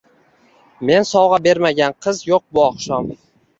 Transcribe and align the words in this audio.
Men 0.91 1.05
sovga 1.09 1.39
bermagan 1.49 1.95
qiz 2.07 2.25
yuq 2.33 2.45
bu 2.57 2.65
oqshom 2.67 3.15